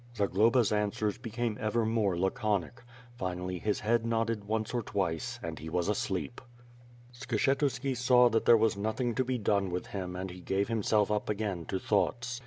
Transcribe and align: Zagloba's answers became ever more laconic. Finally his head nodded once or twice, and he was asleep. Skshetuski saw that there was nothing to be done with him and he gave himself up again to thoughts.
Zagloba's 0.17 0.71
answers 0.71 1.19
became 1.19 1.59
ever 1.61 1.85
more 1.85 2.17
laconic. 2.17 2.81
Finally 3.13 3.59
his 3.59 3.81
head 3.81 4.03
nodded 4.03 4.45
once 4.45 4.73
or 4.73 4.81
twice, 4.81 5.39
and 5.43 5.59
he 5.59 5.69
was 5.69 5.87
asleep. 5.87 6.41
Skshetuski 7.13 7.95
saw 7.95 8.27
that 8.29 8.45
there 8.45 8.57
was 8.57 8.75
nothing 8.75 9.13
to 9.13 9.23
be 9.23 9.37
done 9.37 9.69
with 9.69 9.85
him 9.85 10.15
and 10.15 10.31
he 10.31 10.41
gave 10.41 10.69
himself 10.69 11.11
up 11.11 11.29
again 11.29 11.65
to 11.65 11.77
thoughts. 11.77 12.39